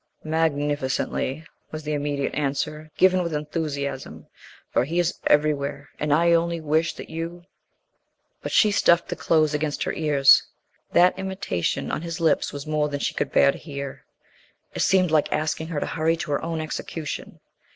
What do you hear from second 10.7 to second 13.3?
That invitation on his lips was more than she